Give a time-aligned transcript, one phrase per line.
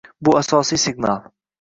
[0.27, 1.23] Bu asosiy signal